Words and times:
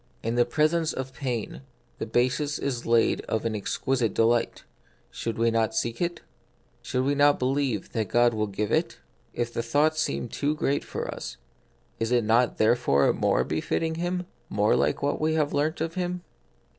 In 0.23 0.33
the 0.33 0.45
presence 0.45 0.93
of 0.93 1.13
pain 1.13 1.61
the 1.99 2.07
basis 2.07 2.57
is 2.57 2.87
laid 2.87 3.21
of 3.25 3.45
an 3.45 3.55
exquisite 3.55 4.15
delight; 4.15 4.63
should 5.11 5.37
we 5.37 5.51
not 5.51 5.75
seek 5.75 6.01
it? 6.01 6.21
Should 6.81 7.03
we 7.03 7.13
not 7.13 7.37
believe 7.37 7.91
that 7.91 8.07
God 8.09 8.33
will 8.33 8.47
give 8.47 8.71
it? 8.71 8.97
If 9.35 9.53
the 9.53 9.61
thought 9.61 9.95
seems 9.95 10.35
too 10.35 10.55
great 10.55 10.83
for 10.83 11.07
us, 11.13 11.37
is 11.99 12.11
it 12.11 12.23
not 12.23 12.57
therefore 12.57 13.13
more 13.13 13.43
befitting 13.43 13.93
Him, 13.93 14.25
more 14.49 14.75
like 14.75 15.03
what 15.03 15.21
we 15.21 15.35
have 15.35 15.53
learnt 15.53 15.81
of 15.81 15.93
Him 15.93 16.23